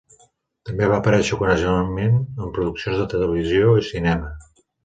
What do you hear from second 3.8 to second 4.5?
i cinema.